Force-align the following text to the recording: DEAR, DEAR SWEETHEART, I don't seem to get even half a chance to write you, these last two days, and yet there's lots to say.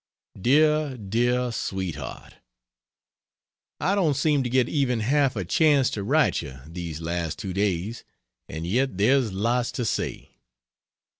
DEAR, 0.41 0.97
DEAR 0.97 1.51
SWEETHEART, 1.51 2.37
I 3.79 3.93
don't 3.93 4.15
seem 4.15 4.41
to 4.41 4.49
get 4.49 4.67
even 4.67 5.01
half 5.01 5.35
a 5.35 5.45
chance 5.45 5.91
to 5.91 6.03
write 6.03 6.41
you, 6.41 6.57
these 6.65 7.01
last 7.01 7.37
two 7.37 7.53
days, 7.53 8.03
and 8.49 8.65
yet 8.65 8.97
there's 8.97 9.31
lots 9.31 9.71
to 9.73 9.85
say. 9.85 10.31